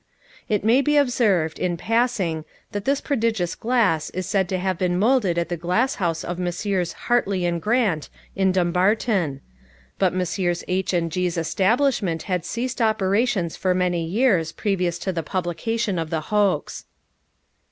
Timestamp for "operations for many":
12.81-14.03